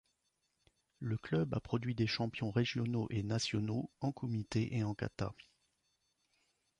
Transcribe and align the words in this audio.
Le 0.97 1.15
club 1.15 1.53
a 1.53 1.59
produit 1.59 1.93
des 1.93 2.07
champions 2.07 2.49
régionaux 2.49 3.05
et 3.11 3.21
nationaux 3.21 3.91
en 3.99 4.11
kumité 4.11 4.75
et 4.75 4.83
en 4.83 4.95
kata. 4.95 5.31